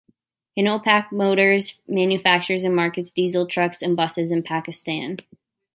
[0.57, 5.17] Hinopak Motors manufactures and markets diesel trucks and buses in Pakistan.